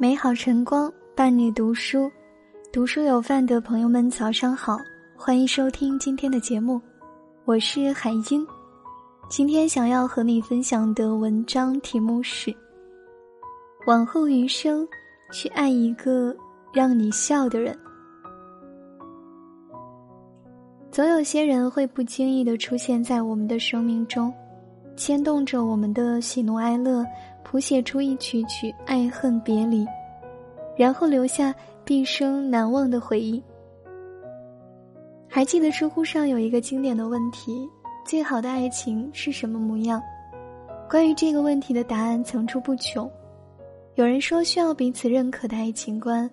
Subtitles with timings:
[0.00, 2.10] 美好晨光伴你读书，
[2.72, 4.78] 读书有饭的朋友们早上好，
[5.14, 6.80] 欢迎收听今天的节目，
[7.44, 8.46] 我是海音。
[9.28, 12.50] 今天想要和你分享的文章题目是：
[13.86, 14.88] 往后余生，
[15.30, 16.34] 去爱一个
[16.72, 17.78] 让你笑的人。
[20.90, 24.32] 总有些人会不经意的出现在我们的生命中，
[25.00, 27.02] 牵动着我们的喜怒哀乐。
[27.42, 29.84] 谱写出一曲曲爱恨别离，
[30.76, 31.52] 然后留下
[31.84, 33.42] 毕生难忘的回忆。
[35.26, 37.66] 还记得知乎上有一个经典的问题：
[38.04, 40.00] 最好的爱情是什么模样？
[40.88, 43.10] 关于这个问题的答案层出不穷。
[43.94, 46.30] 有人说需要彼此认可的爱情观，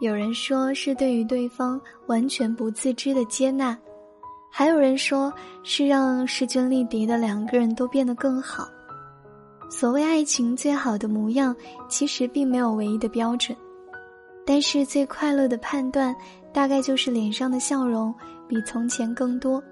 [0.00, 3.76] 有人说是对于对方完全不自知的接纳，
[4.58, 5.30] 还有人说
[5.62, 8.66] 是让势均力敌的两个人都变得更好。
[9.68, 11.54] 所谓爱情最好的模样，
[11.90, 13.54] 其实并没有唯一的标准，
[14.46, 16.16] 但是最快乐的判断，
[16.54, 18.14] 大概就是脸上的笑容
[18.48, 19.62] 比从前更多，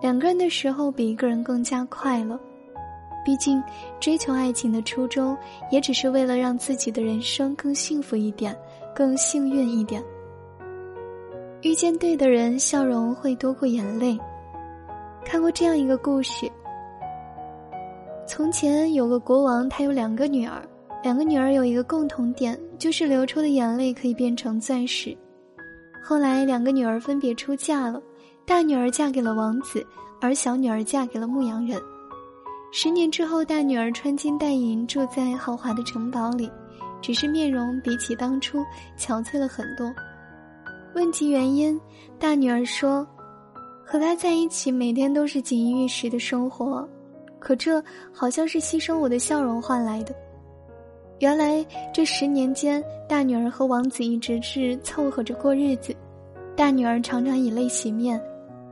[0.00, 2.38] 两个人的时候比一个人更加快乐。
[3.24, 3.60] 毕竟，
[3.98, 5.36] 追求爱情的初衷，
[5.68, 8.56] 也只是为了让自己的人生更幸福一点，
[8.94, 10.00] 更幸运一点。
[11.66, 14.16] 遇见对的人，笑容会多过眼泪。
[15.24, 16.48] 看过这样一个故事。
[18.24, 20.62] 从前有个国王，他有两个女儿，
[21.02, 25.16] 两个女儿有一个共同点，就是流出的眼泪可以变成钻石。
[26.04, 28.00] 后来两个女儿分别出嫁了，
[28.46, 29.84] 大女儿嫁给了王子，
[30.20, 31.82] 而小女儿嫁给了牧羊人。
[32.70, 36.48] 十年之后，大女儿穿金戴银，住在豪华的城堡里，
[37.02, 38.64] 只是面容比起当初
[38.96, 39.92] 憔悴了很多。
[40.94, 41.78] 问及原因，
[42.18, 43.06] 大女儿说
[43.84, 46.88] ：“和他在一起，每天都是锦衣玉食的生活。”
[47.38, 50.14] 可这好像是牺牲我的笑容换来的。
[51.20, 55.94] 原来这十年间，大女儿和王子一直是凑合着过日子，
[56.56, 58.20] 大女儿常常以泪洗面，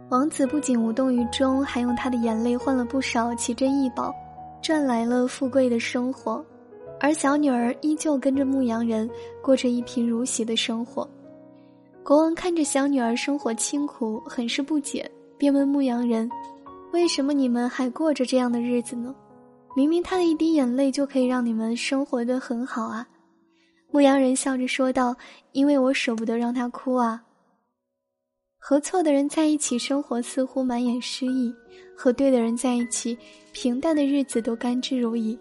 [0.08, 4.12] 王子不仅无动于衷，还用他的眼泪换了不少奇珍异宝，
[4.60, 6.44] 赚来了富贵的生活。
[6.98, 9.08] 而小女儿依旧跟着牧羊人
[9.42, 11.08] 过着一贫如洗的生活。
[12.04, 16.30] 国王看着小女儿生活清苦，很是不解，便问牧羊人。
[16.92, 19.14] 为什么你们还过着这样的日子呢？
[19.74, 23.08] 明明他的一滴眼泪就可以让你们生活的很好啊！
[23.90, 25.16] 牧羊人笑着说道
[25.52, 27.24] ：“因为我舍不得让他哭啊。”
[28.60, 31.50] 和错的人在一起，生活似乎满眼诗意；
[31.96, 33.16] 和对的人在一起，
[33.52, 35.38] 平淡的日子都甘之如饴。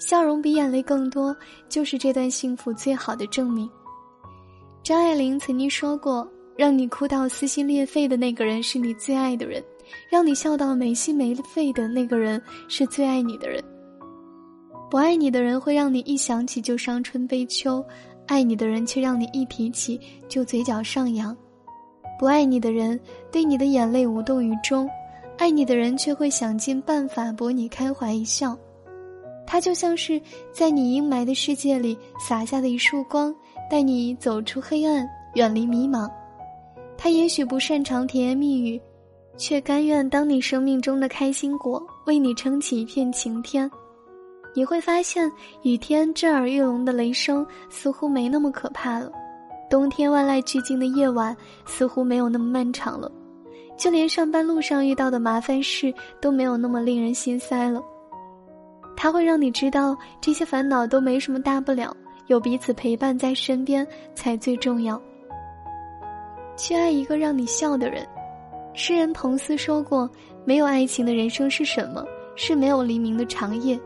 [0.00, 1.34] 笑容比眼泪更多，
[1.68, 3.70] 就是这段幸福最好的证明。
[4.82, 9.62] 张爱玲曾经说过：“让你哭到撕心裂肺的那个人，是你最爱的人。”
[10.08, 13.62] 让你笑到没心没肺的那个人是最爱你的人。
[14.90, 17.84] 不爱你的人会让你一想起就伤春悲秋，
[18.26, 21.36] 爱你的人却让你一提起就嘴角上扬。
[22.18, 22.98] 不爱你的人
[23.30, 24.88] 对你的眼泪无动于衷，
[25.36, 28.56] 爱你的人却会想尽办法博你开怀一笑。
[29.46, 30.18] 他就像是
[30.52, 33.34] 在你阴霾的世界里洒下的一束光，
[33.72, 36.06] 带你走出黑暗，远离迷茫。
[36.98, 38.78] 他也许不擅长甜言蜜语。
[39.38, 43.68] 却甘愿当你生命中的开心果，为你撑起一片晴天。
[44.54, 45.32] 你会发现，
[45.62, 49.10] 雨天震耳欲聋的雷声似乎没那么可怕了；
[49.70, 51.34] 冬天万籁俱静的夜晚
[51.64, 53.10] 似乎没有那么漫长了；
[53.78, 55.90] 就连上班路上遇到的麻烦事
[56.20, 57.82] 都没有那么令人心塞了。
[58.94, 61.96] 它会让你知道，这些烦恼都没什么大不了，
[62.26, 65.00] 有彼此陪伴在身边才最重要。
[66.56, 68.06] 去爱一个让你笑的人。
[68.74, 70.08] 诗人彭斯说过
[70.44, 72.04] ：“没有爱情的人生是什么？
[72.34, 73.78] 是没有黎明的长夜。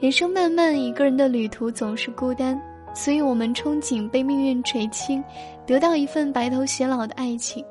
[0.00, 2.58] 人生漫漫，一个人的旅途总是孤单，
[2.94, 5.22] 所以我们憧憬被命运垂青，
[5.66, 7.64] 得到一份白头偕老的爱情。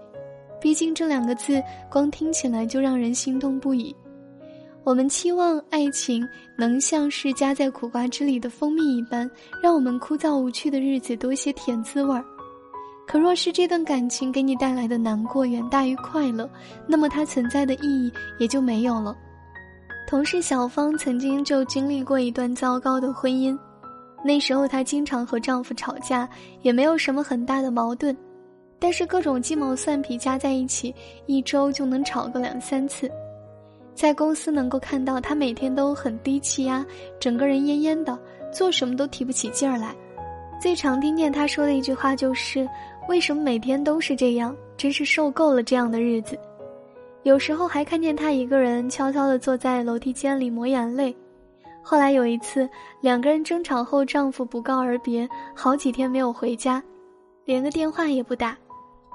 [0.62, 3.96] 毕竟这两个字，光听起来就让人心动不已。
[4.86, 6.24] 我们期望爱情
[6.56, 9.28] 能像是夹在苦瓜汁里的蜂蜜一般，
[9.60, 12.24] 让我们枯燥无趣的日子多些甜滋味儿。”
[13.08, 16.48] 可若是这段感情给你带来的难过远大于快乐，
[16.86, 19.16] 那么它存在的意义也就没有了。
[20.08, 23.58] 同事小芳曾经就经历过一段糟糕的婚姻，
[24.24, 26.30] 那时候她经常和丈夫吵架，
[26.62, 28.16] 也没有什么很大的矛盾，
[28.78, 30.94] 但是各种鸡毛蒜皮加在一起，
[31.26, 33.10] 一周就能吵个两三次。
[33.96, 36.86] 在公司能够看到她每天都很低气压，
[37.20, 38.20] 整个人蔫蔫的，
[38.54, 39.96] 做什么都提不起劲儿来。
[40.62, 42.68] 最常听见她说的一句话就是。
[43.08, 44.56] 为什么每天都是这样？
[44.76, 46.36] 真是受够了这样的日子。
[47.22, 51.16] 有时候还看见他一个人悄悄地坐在楼梯间里抹眼泪。
[51.84, 52.68] 后来有一次，
[53.02, 56.82] 两个人争吵后，丈夫不告而别，好几天没有回家，
[57.44, 58.58] 连个电话也不打。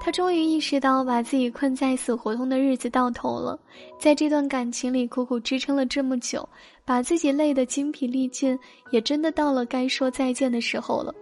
[0.02, 3.60] 她终于意识到，把自己困在死胡同的日子到头了。
[3.98, 6.48] 在这段感情里苦苦支撑了这么久，
[6.86, 8.58] 把自己累得精疲力尽，
[8.90, 11.14] 也真的到了该说再见的时候了。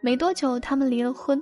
[0.00, 1.40] 没多久，他们离了婚。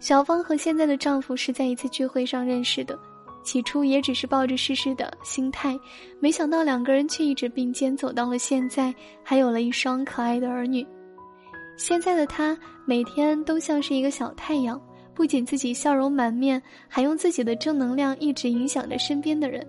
[0.00, 2.98] 小芳和现在的丈夫是在一次聚会上认识的，
[3.44, 5.78] 起初也只是抱着试试的心态，
[6.18, 8.92] 没想到两个人却一直并肩走到了现在，
[9.22, 10.84] 还有了一双可爱的儿女。
[11.76, 14.80] 现在的她每天都像是一个小太阳。
[15.18, 19.66] 不仅自己笑容满面，还用自己的正能量一直影响着身边的人。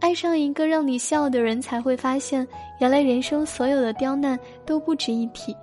[0.00, 2.48] 爱上一个让你笑的人，才会发现，
[2.80, 5.54] 原来人生所有的刁难都不值一提。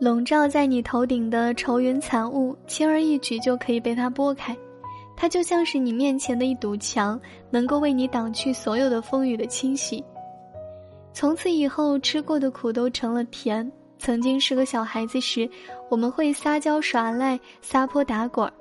[0.00, 4.56] 笼罩在你头顶的愁云惨雾，轻而易举就可以被它拨开。
[5.14, 7.20] 它就像是你面前的一堵墙，
[7.50, 10.02] 能够为你挡去所有的风雨的侵袭。
[11.12, 13.70] 从此以后，吃过的苦都成了甜。
[13.98, 15.48] 曾经是个小孩子时，
[15.90, 18.52] 我们会撒娇耍赖、撒泼打滚儿，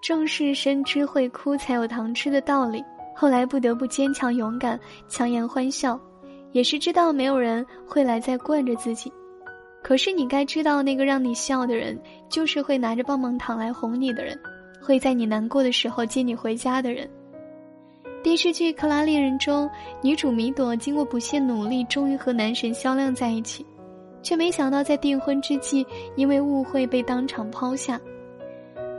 [0.00, 2.82] 正是深知会哭才有糖吃的道理。
[3.14, 4.78] 后来不得不坚强勇敢、
[5.08, 6.00] 强颜欢笑，
[6.52, 9.12] 也是知道没有人会来再惯着自己。
[9.82, 14.38] 可是你该知道，那个让你笑的人，就是会拿着棒棒糖来哄你的人，
[14.80, 17.08] 会在你难过的时候接你回家的人。
[18.22, 19.68] 电视剧《克拉恋人》中，
[20.02, 23.64] 女主米朵经过不懈努力，终于和男神肖亮在一起。
[24.22, 25.86] 却没想到，在订婚之际，
[26.16, 28.00] 因为误会被当场抛下。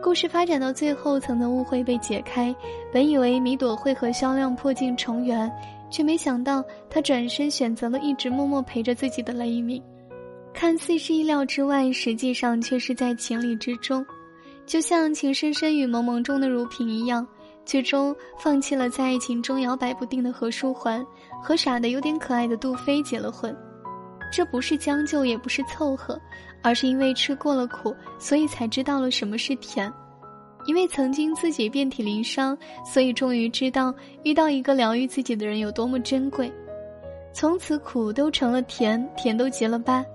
[0.01, 2.55] 故事发展到最后，层层误会被解开。
[2.91, 5.51] 本以为米朵会和肖亮破镜重圆，
[5.91, 9.81] 却没想到他转身选择了一直默默陪着自己的雷鸣。
[10.53, 14.05] 看似是意料之外，实际上却是在情理之中。
[14.65, 17.27] 就像《情深深雨蒙蒙中的如萍一样，
[17.65, 21.05] 最终放弃了在爱情中摇摆不定的何书桓，
[21.43, 23.55] 和傻的有点可爱的杜飞结了婚。
[24.31, 26.19] 这不是将就，也不是凑合，
[26.61, 29.91] 而是因为吃过了苦，所以才知道了什么是甜；
[30.65, 33.93] 因为曾经自己遍体鳞伤，所以终于知道
[34.23, 36.51] 遇到一个疗愈自己的人有多么珍贵。
[37.33, 40.05] 从此苦都成了甜，甜都结了疤。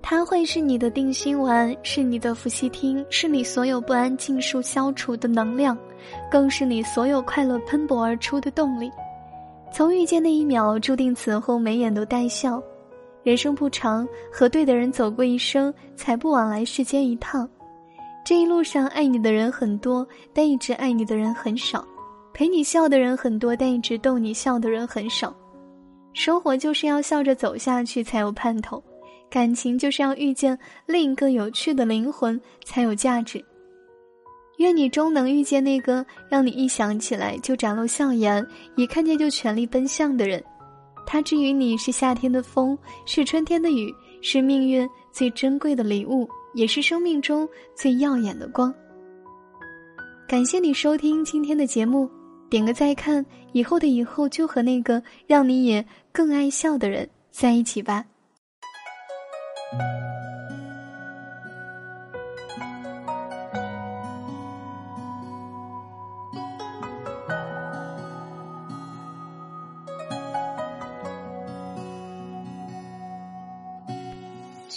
[0.00, 5.76] 他会是你的定心丸，是你的伏羲听，是你所有不安尽数消除的能量，
[6.30, 8.90] 更是你所有快乐喷薄而出的动力。
[9.70, 12.62] 从遇见那一秒，注定此后眉眼都带笑。
[13.22, 17.48] 人生不长，和对的人走过一生，才不枉来世间一趟。
[18.24, 21.80] 这一路上，爱你的人很多，但一直爱你的人很少；
[22.32, 25.34] 陪你笑的人很多，但一直逗你笑的人很少。
[26.14, 28.82] 生活就是要笑着走下去才有盼头，
[29.30, 33.44] 感情就是要遇见另一个有趣的灵魂才有价值。
[34.56, 38.44] 愿你终能遇见那个让你一想起来就展露笑颜，
[38.74, 40.42] 一看见就全力奔向的人。
[41.10, 42.76] 他之于你是夏天的风，
[43.06, 43.90] 是春天的雨，
[44.20, 48.72] 是命运最珍贵的礼物，也是生命中最耀眼的光。
[50.28, 52.10] 感谢你收听今天的节目，
[52.50, 55.82] 点个再看，以后的以后就和那个让你也
[56.12, 58.04] 更爱笑的人在一起吧。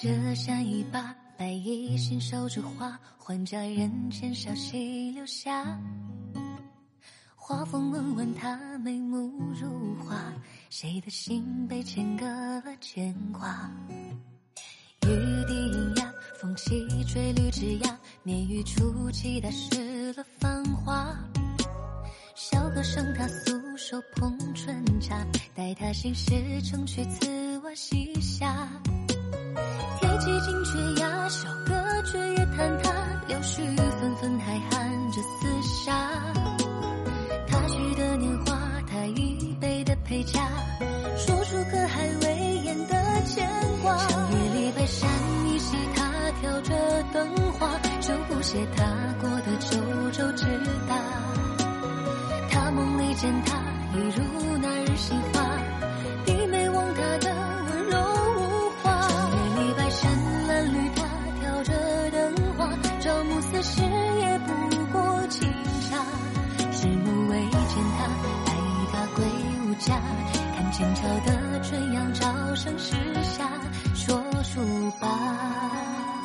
[0.02, 5.80] 折扇一把，白衣信手着花，还家人间小溪流下。
[7.36, 10.34] 画风稳稳，他眉目如画，
[10.72, 13.70] 谁的心被牵割了牵挂？
[15.04, 15.08] 雨
[15.48, 21.16] 滴喑哑，风起吹绿枝桠，绵雨初起，打湿了繁华。
[22.34, 25.24] 小河上，他素手捧春茶，
[25.54, 28.41] 待他心事成曲，此瓦西下。
[33.42, 36.10] 絮纷纷还含着厮杀。
[37.48, 38.56] 他许的年华，
[38.88, 40.42] 他一辈的陪嫁，
[41.18, 43.50] 说出可还未言的牵
[43.82, 43.98] 挂。
[44.08, 45.10] 长夜里白山
[45.48, 47.68] 依稀，他挑着灯花，
[48.00, 48.86] 就不屑踏
[49.20, 49.78] 过的九
[50.12, 50.46] 州之
[50.88, 50.96] 大。
[52.50, 53.58] 他梦里见他，
[53.96, 54.24] 一如
[54.62, 55.20] 那日杏
[72.64, 73.50] 盛世下，
[73.96, 76.21] 说书吧。